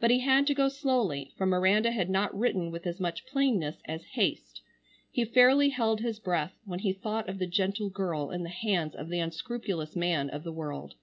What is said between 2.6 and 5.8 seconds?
with as much plainness as haste. He fairly